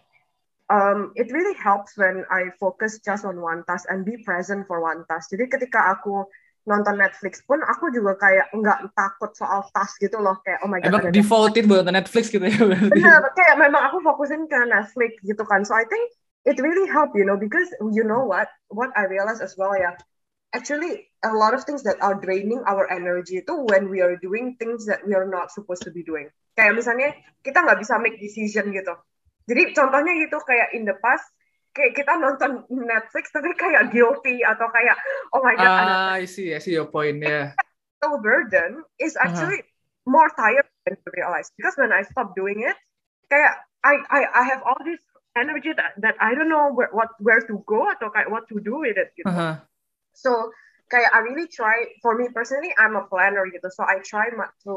um, 0.70 1.12
it 1.18 1.34
really 1.34 1.58
helps 1.58 1.98
when 1.98 2.24
I 2.30 2.54
focus 2.62 3.02
just 3.02 3.26
on 3.26 3.42
one 3.42 3.66
task 3.66 3.90
and 3.90 4.06
be 4.06 4.22
present 4.22 4.70
for 4.70 4.80
one 4.80 5.04
task. 5.10 5.34
Jadi 5.34 5.50
ketika 5.50 5.98
aku 5.98 6.30
nonton 6.70 7.02
Netflix 7.02 7.42
pun 7.50 7.66
aku 7.66 7.90
juga 7.90 8.14
kayak 8.22 8.54
nggak 8.54 8.94
takut 8.94 9.34
soal 9.34 9.66
task 9.74 9.98
gitu 9.98 10.22
loh. 10.22 10.38
Kayak 10.46 10.62
oh 10.62 10.70
my 10.70 10.80
god 10.80 10.94
Emang 10.94 11.10
defaulted 11.10 11.66
buat 11.66 11.84
nonton 11.84 11.98
Netflix 11.98 12.30
gitu 12.30 12.46
ya 12.46 12.62
berarti. 12.62 12.94
benar 12.94 13.26
kayak 13.34 13.56
memang 13.58 13.82
aku 13.90 13.98
fokusin 14.06 14.46
ke 14.46 14.60
Netflix 14.70 15.18
gitu 15.26 15.44
kan. 15.50 15.66
So 15.66 15.74
I 15.74 15.90
think 15.90 16.14
it 16.46 16.62
really 16.62 16.86
help 16.88 17.18
you 17.18 17.26
know 17.26 17.36
because 17.36 17.68
you 17.92 18.06
know 18.06 18.24
what? 18.24 18.48
What 18.70 18.94
I 18.94 19.10
realize 19.10 19.42
as 19.42 19.58
well 19.58 19.74
ya 19.74 19.98
actually 20.54 21.10
a 21.22 21.34
lot 21.34 21.54
of 21.54 21.62
things 21.66 21.86
that 21.86 22.02
are 22.02 22.18
draining 22.18 22.62
our 22.66 22.90
energy 22.90 23.42
itu 23.42 23.54
when 23.70 23.90
we 23.90 24.02
are 24.02 24.18
doing 24.18 24.58
things 24.58 24.90
that 24.90 25.06
we 25.06 25.14
are 25.14 25.30
not 25.30 25.54
supposed 25.54 25.86
to 25.86 25.94
be 25.94 26.02
doing. 26.06 26.30
Kayak 26.58 26.78
misalnya 26.78 27.10
kita 27.42 27.66
nggak 27.66 27.80
bisa 27.82 27.98
make 28.02 28.22
decision 28.22 28.70
gitu 28.74 28.94
jadi 29.50 29.74
contohnya 29.74 30.14
gitu 30.22 30.38
kayak 30.46 30.78
in 30.78 30.86
the 30.86 30.94
past 31.02 31.26
kayak 31.74 31.98
kita 31.98 32.14
nonton 32.22 32.66
Netflix 32.70 33.34
tapi 33.34 33.54
kayak 33.58 33.90
guilty 33.90 34.46
atau 34.46 34.70
kayak 34.70 34.98
oh 35.34 35.42
my 35.42 35.58
god 35.58 35.70
Ah, 35.70 36.18
I 36.18 36.30
see, 36.30 36.54
I 36.54 36.62
see 36.62 36.78
your 36.78 36.90
point 36.90 37.22
ya. 37.22 37.54
mental 38.00 38.22
burden 38.24 38.72
is 38.98 39.18
actually 39.20 39.66
more 40.08 40.30
tired 40.34 40.66
to 40.88 41.10
realize 41.14 41.52
because 41.58 41.76
when 41.78 41.92
I 41.92 42.08
stopped 42.08 42.34
doing 42.34 42.64
it, 42.64 42.78
kayak 43.30 43.60
I 43.84 44.02
I 44.10 44.22
I 44.26 44.44
have 44.50 44.64
all 44.66 44.80
this 44.82 45.00
energy 45.38 45.72
that, 45.76 45.94
that 46.02 46.16
I 46.18 46.34
don't 46.34 46.50
know 46.50 46.74
where 46.74 46.90
what 46.92 47.14
where 47.22 47.44
to 47.44 47.56
go 47.68 47.92
atau 47.92 48.10
kayak 48.10 48.32
what 48.32 48.48
to 48.50 48.58
do 48.60 48.82
with 48.82 48.98
it 48.98 49.14
gitu. 49.14 49.30
Uh-huh. 49.30 49.62
So 50.16 50.52
kayak 50.90 51.14
I 51.14 51.20
really 51.22 51.48
try 51.48 51.94
for 52.02 52.18
me 52.18 52.32
personally 52.34 52.74
I'm 52.76 52.98
a 52.98 53.06
planner 53.06 53.46
gitu. 53.52 53.70
So 53.70 53.86
I 53.86 54.02
try 54.02 54.32
to 54.34 54.76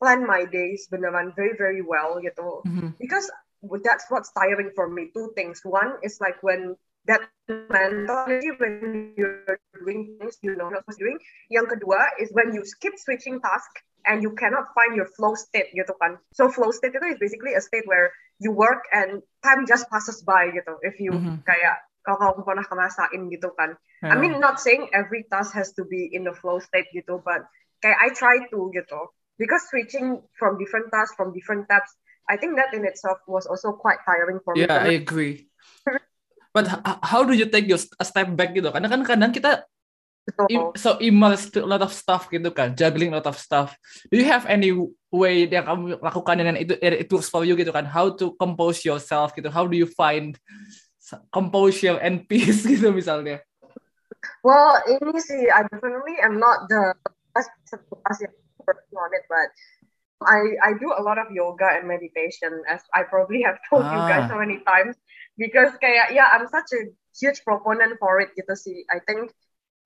plan 0.00 0.24
my 0.24 0.48
days 0.48 0.88
beneran 0.88 1.36
very 1.36 1.54
very 1.54 1.84
well 1.84 2.18
gitu. 2.22 2.64
Mhm. 2.64 2.96
Because 2.96 3.28
that's 3.62 4.06
what's 4.10 4.32
tiring 4.32 4.70
for 4.74 4.88
me. 4.88 5.10
Two 5.14 5.32
things. 5.34 5.62
One 5.64 5.98
is 6.02 6.18
like 6.18 6.42
when 6.42 6.74
that 7.06 7.22
mental 7.48 8.26
energy 8.26 8.50
when 8.58 9.14
you're 9.18 9.58
doing 9.74 10.14
things 10.18 10.38
you 10.42 10.54
know 10.54 10.70
not 10.70 10.86
supposed 10.86 11.02
doing. 11.02 11.18
Yang 11.50 11.78
kedua 11.78 11.98
is 12.22 12.30
when 12.34 12.54
you 12.54 12.62
keep 12.82 12.94
switching 12.98 13.42
task 13.42 13.70
and 14.06 14.22
you 14.22 14.34
cannot 14.34 14.70
find 14.74 14.94
your 14.94 15.10
flow 15.14 15.34
state 15.34 15.70
gitu 15.74 15.94
kan. 15.98 16.18
So 16.34 16.50
flow 16.50 16.70
state 16.74 16.94
itu 16.94 17.06
is 17.14 17.18
basically 17.18 17.54
a 17.54 17.62
state 17.62 17.86
where 17.86 18.10
you 18.42 18.50
work 18.50 18.82
and 18.90 19.22
time 19.42 19.66
just 19.66 19.86
passes 19.90 20.22
by 20.26 20.50
gitu. 20.50 20.78
If 20.82 20.98
you 20.98 21.18
Mhm. 21.18 21.46
kayak 21.46 21.86
kalau 22.02 22.18
kamu 22.18 22.42
pernah 22.42 22.66
ngerasain 22.66 23.22
gitu 23.30 23.54
kan. 23.54 23.78
I 24.02 24.18
mean 24.18 24.42
not 24.42 24.58
saying 24.58 24.90
every 24.90 25.22
task 25.30 25.54
has 25.54 25.70
to 25.78 25.86
be 25.86 26.10
in 26.10 26.26
the 26.26 26.34
flow 26.34 26.58
state 26.58 26.90
gitu, 26.90 27.22
but 27.22 27.46
kayak 27.78 27.98
I 28.02 28.10
try 28.10 28.42
to 28.50 28.60
gitu. 28.74 29.00
Because 29.38 29.62
switching 29.70 30.22
from 30.34 30.58
different 30.58 30.90
tasks 30.90 31.14
from 31.14 31.30
different 31.30 31.70
tabs, 31.70 31.94
I 32.30 32.36
think 32.38 32.56
that 32.56 32.72
in 32.72 32.86
itself 32.86 33.18
was 33.26 33.46
also 33.46 33.72
quite 33.72 33.98
tiring 34.06 34.38
for 34.44 34.54
me. 34.54 34.64
Yeah, 34.64 34.82
I 34.86 34.98
agree. 34.98 35.50
But 36.52 36.68
how 37.02 37.24
do 37.24 37.32
you 37.32 37.48
take 37.48 37.64
your 37.64 37.80
a 37.96 38.04
step 38.04 38.28
back 38.36 38.52
gitu? 38.52 38.68
Karena 38.68 38.88
kan 38.92 39.00
kadang 39.08 39.32
kita 39.32 39.64
Betul. 40.22 40.76
so 40.78 41.00
immersed 41.02 41.50
to 41.56 41.64
a 41.64 41.68
lot 41.68 41.82
of 41.82 41.90
stuff 41.90 42.30
gitu 42.30 42.52
kan, 42.54 42.76
juggling 42.78 43.10
a 43.10 43.18
lot 43.18 43.26
of 43.26 43.34
stuff. 43.40 43.74
Do 44.12 44.20
you 44.20 44.28
have 44.28 44.46
any 44.46 44.70
way 45.10 45.48
yang 45.48 45.66
kamu 45.66 45.98
lakukan 45.98 46.38
dengan 46.38 46.54
itu 46.60 46.78
it 46.78 47.10
works 47.10 47.32
for 47.32 47.42
you 47.42 47.58
gitu 47.58 47.74
kan? 47.74 47.88
How 47.88 48.12
to 48.20 48.36
compose 48.38 48.86
yourself 48.86 49.34
gitu? 49.34 49.50
How 49.50 49.66
do 49.66 49.74
you 49.74 49.88
find 49.88 50.38
composure 51.34 51.98
and 51.98 52.22
peace 52.30 52.62
gitu 52.62 52.94
misalnya? 52.94 53.42
Well, 54.46 54.78
ini 54.86 55.18
sih, 55.18 55.50
I 55.50 55.66
definitely 55.66 56.20
am 56.22 56.38
not 56.38 56.70
the 56.70 56.94
best 57.34 57.50
person 57.66 58.30
yang 58.30 58.34
working 58.62 58.94
on 58.94 59.10
it, 59.10 59.24
but 59.26 59.48
I 60.24 60.56
I 60.62 60.70
do 60.78 60.92
a 60.94 61.02
lot 61.02 61.18
of 61.18 61.30
yoga 61.30 61.68
and 61.76 61.88
meditation, 61.88 62.62
as 62.68 62.82
I 62.94 63.02
probably 63.04 63.42
have 63.42 63.58
told 63.70 63.90
you 63.90 64.02
Ah. 64.02 64.06
guys 64.06 64.28
so 64.30 64.38
many 64.38 64.60
times, 64.66 64.96
because 65.38 65.74
kayak 65.82 66.12
yeah, 66.14 66.28
I'm 66.32 66.48
such 66.48 66.70
a 66.74 66.90
huge 67.16 67.42
proponent 67.44 67.98
for 68.00 68.20
it 68.20 68.32
gitu 68.38 68.54
sih. 68.56 68.84
I 68.90 69.00
think 69.04 69.30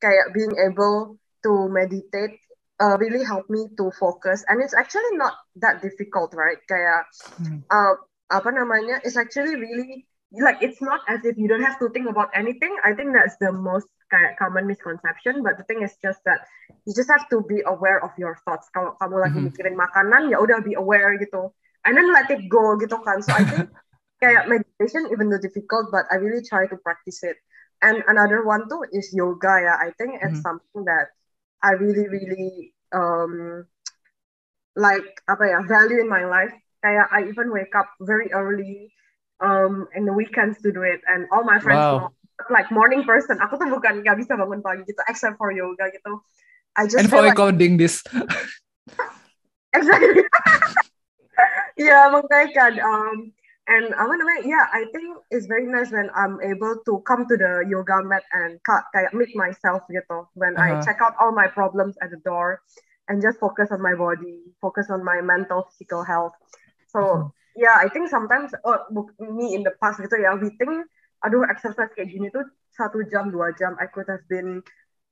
kayak 0.03 0.33
being 0.37 0.55
able 0.61 1.19
to 1.45 1.53
meditate 1.71 2.39
uh, 2.81 2.97
really 2.99 3.25
helped 3.25 3.51
me 3.51 3.69
to 3.79 3.91
focus, 3.99 4.45
and 4.49 4.61
it's 4.63 4.75
actually 4.77 5.17
not 5.17 5.35
that 5.61 5.81
difficult, 5.83 6.33
right? 6.37 6.61
Kayak 6.69 7.07
Hmm. 7.39 7.65
uh, 7.71 7.95
apa 8.33 8.51
namanya? 8.53 9.01
It's 9.05 9.17
actually 9.17 9.57
really 9.57 10.07
like 10.37 10.61
it's 10.61 10.83
not 10.83 11.01
as 11.09 11.25
if 11.25 11.39
you 11.39 11.49
don't 11.49 11.65
have 11.65 11.79
to 11.81 11.89
think 11.91 12.09
about 12.11 12.31
anything. 12.35 12.73
I 12.85 12.93
think 12.95 13.15
that's 13.15 13.37
the 13.41 13.53
most 13.53 13.87
kayak 14.13 14.39
common 14.39 14.67
misconception. 14.67 15.43
But 15.43 15.59
the 15.59 15.65
thing 15.67 15.83
is 15.83 15.95
just 16.03 16.21
that 16.25 16.45
you 16.87 16.95
just 16.95 17.11
have 17.11 17.27
to 17.31 17.43
be 17.47 17.63
aware 17.67 18.01
of 18.03 18.13
your 18.19 18.39
thoughts. 18.47 18.71
Kalau 18.75 18.95
kamu 19.03 19.17
lagi 19.23 19.39
Mhm. 19.39 19.47
mikirin 19.47 19.75
makanan, 19.79 20.31
ya 20.33 20.39
udah 20.41 20.63
be 20.63 20.75
aware 20.79 21.15
gitu, 21.19 21.51
and 21.87 21.97
then 21.99 22.09
let 22.13 22.31
it 22.31 22.47
go 22.51 22.77
gitu 22.79 22.97
kan. 23.05 23.21
So 23.23 23.35
I 23.35 23.45
think 23.47 23.71
kayak 24.23 24.49
meditation 24.49 25.11
even 25.13 25.29
though 25.31 25.41
difficult, 25.43 25.91
but 25.93 26.07
I 26.11 26.17
really 26.21 26.43
try 26.45 26.67
to 26.71 26.77
practice 26.81 27.21
it. 27.27 27.37
And 27.83 28.01
another 28.09 28.43
one 28.47 28.69
too 28.71 28.85
is 28.93 29.13
yoga. 29.13 29.61
Yeah, 29.63 29.77
I 29.79 29.93
think 30.01 30.19
it's 30.23 30.39
Mhm. 30.39 30.43
something 30.43 30.87
that 30.89 31.13
I 31.63 31.77
really 31.77 32.09
really 32.09 32.73
um 32.95 33.67
like 34.77 35.07
apa 35.29 35.45
ya 35.49 35.59
value 35.67 36.01
in 36.01 36.09
my 36.09 36.25
life. 36.25 36.53
Kayak 36.85 37.09
I 37.13 37.27
even 37.29 37.51
wake 37.53 37.75
up 37.77 37.89
very 38.01 38.31
early 38.33 38.93
um 39.43 39.89
in 39.97 40.05
the 40.09 40.15
weekends 40.17 40.61
to 40.63 40.73
do 40.73 40.83
it, 40.83 41.01
and 41.09 41.29
all 41.33 41.45
my 41.45 41.59
friends 41.61 41.89
Wow. 41.89 41.93
know 41.93 42.13
like 42.51 42.69
morning 42.71 43.05
person. 43.05 43.41
Aku 43.41 43.57
tuh 43.57 43.69
bukan 43.69 44.05
nggak 44.05 44.17
bisa 44.21 44.37
bangun 44.37 44.61
pagi 44.61 44.85
gitu, 44.85 45.01
except 45.09 45.37
for 45.41 45.51
yoga 45.53 45.89
gitu. 45.93 46.21
I 46.77 46.85
just 46.85 47.01
And 47.01 47.09
for 47.09 47.25
like 47.25 47.33
recording 47.33 47.81
this, 47.81 48.05
exactly. 49.77 50.23
yeah, 51.81 52.13
makanya 52.13 52.49
kan. 52.53 52.73
Um, 52.85 53.33
and 53.67 53.97
apa 53.97 54.13
namanya? 54.13 54.43
Yeah, 54.45 54.67
I 54.69 54.85
think 54.93 55.17
it's 55.33 55.49
very 55.49 55.65
nice 55.65 55.89
when 55.89 56.13
I'm 56.13 56.37
able 56.45 56.77
to 56.85 57.01
come 57.09 57.25
to 57.27 57.37
the 57.37 57.65
yoga 57.65 58.05
mat 58.05 58.23
and 58.37 58.61
ka- 58.63 58.85
kayak 58.93 59.17
meet 59.17 59.33
myself 59.33 59.89
gitu. 59.89 60.29
When 60.37 60.61
I 60.61 60.77
Uh-huh. 60.77 60.85
check 60.85 61.01
out 61.01 61.17
all 61.17 61.33
my 61.33 61.49
problems 61.49 61.97
at 62.05 62.13
the 62.13 62.21
door 62.21 62.61
and 63.09 63.25
just 63.25 63.41
focus 63.41 63.73
on 63.73 63.81
my 63.81 63.97
body, 63.97 64.53
focus 64.61 64.93
on 64.93 65.01
my 65.01 65.25
mental, 65.25 65.65
physical 65.73 66.05
health. 66.05 66.37
So 66.93 67.01
Mhm. 67.01 67.33
yeah, 67.57 67.77
I 67.81 67.89
think 67.89 68.13
sometimes 68.13 68.53
oh, 68.69 68.85
me 69.17 69.57
in 69.57 69.65
the 69.65 69.73
past 69.81 69.97
gitu 69.99 70.21
ya, 70.21 70.37
we 70.37 70.53
think 70.61 70.85
aduh 71.25 71.45
exercise 71.49 71.91
kayak 71.97 72.13
gini 72.13 72.29
tuh 72.29 72.45
satu 72.77 73.01
jam 73.09 73.33
dua 73.33 73.53
jam 73.57 73.73
I 73.81 73.89
could 73.89 74.09
have 74.09 74.25
been 74.29 74.61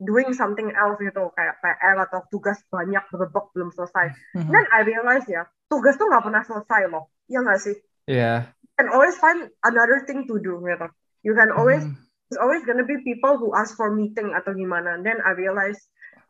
doing 0.02 0.34
something 0.34 0.68
else 0.74 0.98
gitu 1.00 1.30
kayak 1.38 1.56
PR 1.62 1.96
atau 2.04 2.20
tugas 2.28 2.58
banyak 2.68 3.00
berebek 3.14 3.46
belum 3.54 3.70
selesai. 3.72 4.10
Mhm. 4.36 4.50
Then 4.50 4.64
I 4.74 4.80
realize 4.84 5.24
ya 5.30 5.46
tugas 5.70 5.96
tuh 5.96 6.10
nggak 6.10 6.24
pernah 6.26 6.42
selesai 6.44 6.90
loh, 6.90 7.08
ya 7.30 7.40
nggak 7.40 7.60
sih? 7.62 7.76
yeah. 8.06 8.50
You 8.64 8.70
can 8.76 8.88
always 8.90 9.16
find 9.22 9.48
another 9.62 10.02
thing 10.04 10.26
to 10.26 10.36
do 10.42 10.58
gitu. 10.60 10.88
You 11.22 11.32
can 11.38 11.54
always 11.54 11.86
Mhm. 11.86 11.94
there's 12.28 12.40
always 12.42 12.66
gonna 12.66 12.84
be 12.84 12.98
people 13.06 13.38
who 13.38 13.54
ask 13.54 13.76
for 13.78 13.92
meeting 13.94 14.34
atau 14.34 14.52
gimana. 14.56 14.98
Then 15.00 15.22
I 15.22 15.36
realize, 15.38 15.78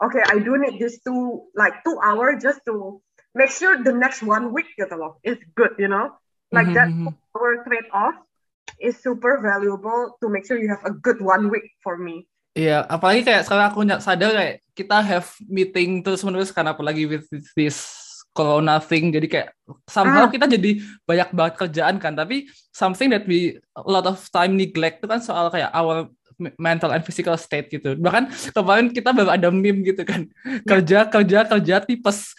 okay, 0.02 0.21
I 0.28 0.43
do 0.43 0.61
need 0.61 0.76
this 0.76 1.00
two 1.02 1.49
like 1.57 1.81
two 1.83 1.97
hour 2.04 2.37
just 2.37 2.61
to 2.69 3.00
make 3.33 3.50
sure 3.50 3.81
the 3.81 3.95
next 3.95 4.23
one 4.23 4.52
week 4.52 4.69
gitu 4.76 4.95
loh 4.95 5.19
is 5.25 5.40
good, 5.57 5.75
you 5.81 5.88
know? 5.88 6.12
Like 6.52 6.71
Mhm, 6.71 6.76
that 6.76 6.90
mhm. 6.93 7.14
hour 7.35 7.64
trade 7.66 7.88
off 7.90 8.14
is 8.78 8.99
super 9.00 9.40
valuable 9.40 10.14
to 10.21 10.26
make 10.28 10.44
sure 10.44 10.56
you 10.56 10.68
have 10.68 10.83
a 10.85 10.92
good 10.92 11.21
one 11.21 11.49
week 11.49 11.73
for 11.80 11.97
me. 11.97 12.25
Iya, 12.54 12.87
apalagi 12.87 13.26
kayak 13.26 13.42
sekarang 13.50 13.66
aku 13.75 13.80
sadar 13.99 14.30
kayak 14.30 14.54
kita 14.78 14.97
have 15.02 15.26
meeting 15.42 16.06
terus 16.06 16.23
menerus 16.23 16.54
karena 16.54 16.71
apalagi 16.71 17.02
with 17.06 17.26
this 17.59 17.83
corona 18.30 18.78
thing. 18.78 19.11
Jadi 19.11 19.26
kayak 19.26 19.49
somehow 19.90 20.26
Ah. 20.26 20.30
kita 20.30 20.47
jadi 20.47 20.78
banyak 21.02 21.28
banget 21.35 21.54
kerjaan 21.59 21.99
kan. 21.99 22.14
Tapi 22.14 22.47
something 22.71 23.11
that 23.11 23.26
we 23.26 23.59
a 23.75 23.83
lot 23.83 24.06
of 24.06 24.23
time 24.30 24.54
neglect 24.54 25.02
itu 25.02 25.06
kan 25.11 25.18
soal 25.18 25.50
kayak 25.50 25.71
our 25.75 26.06
me- 26.38 26.54
mental 26.59 26.94
and 26.94 27.02
physical 27.02 27.35
state 27.35 27.71
gitu. 27.71 27.99
Bahkan 27.99 28.30
kemarin 28.54 28.90
kita 28.90 29.11
baru 29.11 29.35
ada 29.35 29.50
meme 29.50 29.83
gitu 29.83 30.02
kan. 30.06 30.30
Kerja 30.62 31.11
kerja 31.11 31.47
kerja 31.47 31.83
tipes 31.83 32.38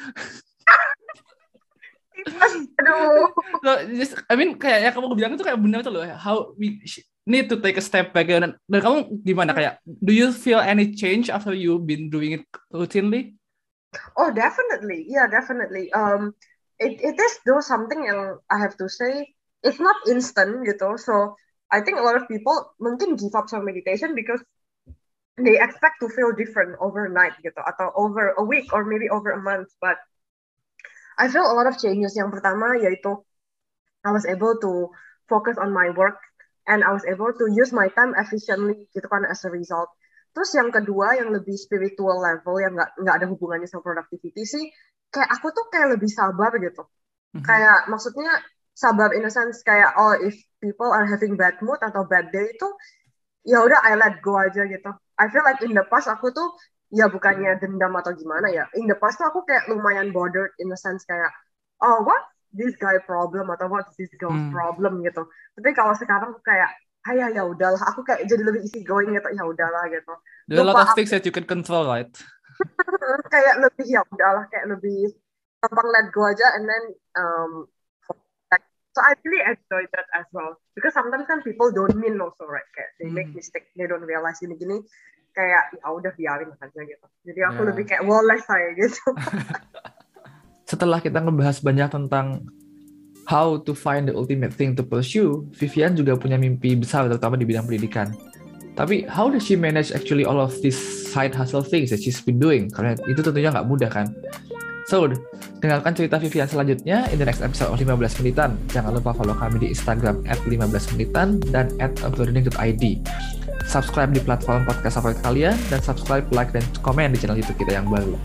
Aduh. 2.81 3.29
so, 3.61 3.71
just, 3.93 4.13
I 4.27 4.33
mean 4.33 4.57
kayak 4.57 4.89
yang 4.89 4.93
kamu 4.97 5.13
bilang 5.13 5.31
itu 5.37 5.45
kayak 5.45 5.61
benar 5.61 5.85
tuh 5.85 5.93
loh 5.93 6.05
how 6.17 6.57
we 6.57 6.81
need 7.25 7.45
to 7.49 7.57
take 7.61 7.77
a 7.77 7.85
step 7.85 8.13
back 8.13 8.29
dan, 8.29 8.57
dan 8.65 8.79
kamu 8.81 8.97
gimana 9.21 9.53
kayak 9.53 9.77
do 9.85 10.09
you 10.09 10.33
feel 10.33 10.57
any 10.57 10.93
change 10.93 11.29
after 11.29 11.53
you 11.53 11.77
been 11.77 12.09
doing 12.09 12.41
it 12.41 12.43
routinely 12.73 13.37
Oh, 14.17 14.31
definitely. 14.31 15.05
Yeah, 15.07 15.27
definitely. 15.27 15.91
Um, 15.93 16.33
it, 16.79 16.99
it 17.01 17.19
is 17.19 17.39
though 17.45 17.61
something 17.61 18.05
yang 18.05 18.39
I 18.49 18.59
have 18.59 18.77
to 18.77 18.89
say, 18.89 19.35
it's 19.63 19.79
not 19.79 19.95
instant 20.07 20.67
gitu. 20.67 20.99
So 20.99 21.35
I 21.71 21.81
think 21.81 21.97
a 21.99 22.05
lot 22.05 22.15
of 22.15 22.27
people 22.27 22.75
mungkin 22.79 23.15
give 23.15 23.35
up 23.35 23.49
some 23.49 23.65
meditation 23.65 24.15
because 24.15 24.43
they 25.37 25.59
expect 25.59 25.99
to 25.99 26.07
feel 26.09 26.31
different 26.31 26.79
overnight 26.79 27.35
gitu 27.43 27.59
atau 27.59 27.91
over 27.95 28.35
a 28.39 28.43
week 28.43 28.71
or 28.71 28.87
maybe 28.87 29.11
over 29.11 29.31
a 29.35 29.41
month. 29.41 29.71
But 29.79 29.99
I 31.17 31.31
feel 31.31 31.47
a 31.47 31.55
lot 31.55 31.67
of 31.67 31.79
changes. 31.79 32.15
Yang 32.15 32.39
pertama 32.39 32.75
yaitu 32.79 33.23
I 34.05 34.11
was 34.13 34.25
able 34.29 34.59
to 34.61 34.93
focus 35.25 35.57
on 35.57 35.73
my 35.73 35.89
work 35.95 36.21
and 36.69 36.85
I 36.85 36.93
was 36.93 37.05
able 37.05 37.33
to 37.33 37.45
use 37.49 37.73
my 37.73 37.89
time 37.93 38.13
efficiently 38.17 38.85
gitu 38.93 39.07
kan 39.09 39.25
as 39.25 39.41
a 39.45 39.51
result. 39.51 39.89
Terus 40.35 40.51
yang 40.53 40.69
kedua 40.69 41.15
yang 41.15 41.31
lebih 41.31 41.55
spiritual 41.55 42.19
level 42.19 42.59
yang 42.59 42.75
nggak 42.75 42.91
nggak 42.99 43.15
ada 43.23 43.27
hubungannya 43.31 43.65
sama 43.71 43.87
productivity 43.87 44.43
sih, 44.43 44.67
kayak 45.09 45.31
aku 45.31 45.47
tuh 45.55 45.65
kayak 45.71 45.95
lebih 45.95 46.11
sabar 46.11 46.51
gitu. 46.59 46.83
Mhm. 47.39 47.45
Kayak 47.47 47.87
maksudnya 47.87 48.43
sabar 48.75 49.15
in 49.15 49.23
a 49.23 49.31
sense 49.31 49.63
kayak 49.63 49.95
oh 49.95 50.11
if 50.19 50.35
people 50.59 50.91
are 50.91 51.07
having 51.07 51.39
bad 51.39 51.55
mood 51.63 51.79
atau 51.79 52.03
bad 52.03 52.27
day 52.35 52.51
itu 52.51 52.67
ya 53.47 53.63
udah 53.63 53.79
I 53.85 53.95
let 53.95 54.19
go 54.19 54.35
aja 54.35 54.67
gitu. 54.67 54.91
I 55.15 55.31
feel 55.31 55.45
like 55.47 55.63
in 55.63 55.71
the 55.71 55.87
past 55.87 56.11
aku 56.11 56.35
tuh 56.35 56.51
ya 56.93 57.05
bukannya 57.09 57.57
dendam 57.61 57.93
atau 57.97 58.13
gimana 58.13 58.49
ya. 58.53 58.65
In 58.77 58.85
the 58.89 58.97
past 58.97 59.17
tuh 59.17 59.27
aku 59.29 59.45
kayak 59.45 59.65
lumayan 59.71 60.13
bothered 60.13 60.53
in 60.61 60.69
a 60.73 60.77
sense 60.77 61.05
kayak 61.05 61.31
oh 61.81 62.03
what? 62.05 62.21
This 62.55 62.71
guy 62.79 62.95
problem 63.03 63.51
atau 63.51 63.67
what 63.67 63.83
this 63.99 64.07
girl's 64.15 64.39
Hmm. 64.39 64.53
problem? 64.53 65.03
gitu. 65.03 65.27
Tapi 65.59 65.69
kalau 65.75 65.91
sekarang 65.97 66.31
tuh 66.39 66.43
kayak 66.45 66.71
ayah 67.11 67.27
ya 67.31 67.43
udahlah. 67.43 67.81
Aku 67.91 68.01
kayak 68.07 68.25
jadi 68.31 68.41
lebih 68.47 68.63
easy 68.63 68.79
going 68.87 69.11
gitu 69.11 69.27
ya 69.35 69.43
udahlah 69.43 69.83
gitu. 69.91 70.13
There 70.47 70.61
are 70.61 70.65
a 70.65 70.69
lot 70.71 70.79
of 70.79 70.95
things 70.95 71.11
that 71.11 71.25
you 71.27 71.33
can 71.35 71.43
control 71.43 71.83
right? 71.89 72.07
Kayak 73.33 73.59
lebih 73.59 73.85
ya 73.91 74.01
udahlah 74.07 74.45
kayak 74.47 74.71
lebih 74.71 75.11
gampang 75.59 75.87
let 75.91 76.07
go 76.13 76.21
aja 76.29 76.47
and 76.55 76.63
then 76.69 76.83
um 77.17 77.51
so 78.95 78.99
I 79.03 79.11
really 79.27 79.43
enjoy 79.43 79.83
that 79.91 80.07
as 80.15 80.23
well. 80.31 80.55
Because 80.71 80.95
sometimes 80.95 81.27
kan 81.27 81.43
people 81.43 81.75
don't 81.75 81.99
mean 81.99 82.15
also 82.23 82.47
right? 82.47 82.63
Kayak 82.71 82.91
they 83.01 83.09
make 83.11 83.29
Hmm. 83.29 83.35
mistake 83.35 83.67
they 83.75 83.87
don't 83.89 84.05
realize 84.07 84.39
ini 84.39 84.55
gini 84.55 84.79
kayak 85.35 85.75
ya 85.75 85.87
udah 85.91 86.11
biarin 86.15 86.49
aja 86.55 86.79
gitu 86.81 87.05
jadi 87.27 87.39
aku 87.51 87.61
Yeah. 87.61 87.69
lebih 87.75 87.83
kayak 87.85 88.03
woles 88.07 88.41
saya 88.47 88.71
gitu 88.73 89.03
setelah 90.71 90.97
kita 91.03 91.21
ngebahas 91.21 91.61
banyak 91.61 91.89
tentang 91.93 92.47
how 93.25 93.57
to 93.57 93.73
find 93.73 94.07
the 94.07 94.13
ultimate 94.13 94.53
thing 94.53 94.77
to 94.77 94.85
pursue, 94.85 95.45
Vivian 95.57 95.97
juga 95.97 96.13
punya 96.17 96.37
mimpi 96.37 96.77
besar 96.77 97.09
terutama 97.09 97.35
di 97.35 97.45
bidang 97.45 97.65
pendidikan. 97.65 98.13
Tapi 98.75 99.07
how 99.07 99.31
does 99.31 99.41
she 99.41 99.55
manage 99.55 99.89
actually 99.95 100.27
all 100.27 100.37
of 100.37 100.53
these 100.61 100.77
side 101.09 101.31
hustle 101.33 101.63
things 101.63 101.89
that 101.89 102.01
she's 102.03 102.19
been 102.21 102.37
doing? 102.37 102.67
Karena 102.69 102.93
itu 103.07 103.23
tentunya 103.23 103.49
nggak 103.49 103.65
mudah 103.65 103.89
kan. 103.89 104.11
So, 104.85 105.09
dengarkan 105.65 105.97
cerita 105.97 106.21
Vivian 106.21 106.45
selanjutnya 106.45 107.09
in 107.09 107.17
the 107.17 107.25
next 107.25 107.41
episode 107.41 107.73
of 107.73 107.81
15 107.81 108.21
menitan. 108.21 108.53
Jangan 108.69 108.93
lupa 108.93 109.17
follow 109.17 109.33
kami 109.33 109.57
di 109.57 109.73
Instagram 109.73 110.21
at 110.29 110.37
15 110.45 110.93
menitan 110.93 111.41
dan 111.49 111.73
at 111.81 111.97
uploading.id. 112.05 112.83
Subscribe 113.75 114.15
di 114.15 114.23
platform 114.23 114.63
podcast 114.63 115.03
favorit 115.03 115.19
kalian 115.19 115.59
dan 115.67 115.83
subscribe, 115.83 116.23
like, 116.31 116.55
dan 116.55 116.63
komen 116.79 117.11
di 117.11 117.19
channel 117.19 117.35
YouTube 117.35 117.59
kita 117.59 117.75
yang 117.75 117.91
baru. 117.91 118.15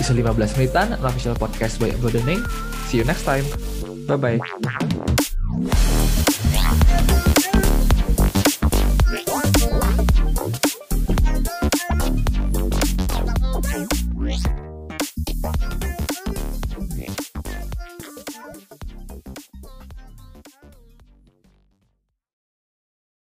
Isu 0.00 0.16
15 0.16 0.56
menitan, 0.56 0.96
official 1.04 1.36
podcast 1.36 1.76
by 1.76 1.92
Uploading. 2.00 2.40
See 2.88 2.96
you 2.96 3.04
next 3.04 3.28
time. 3.28 3.44
Bye-bye. 4.08 4.40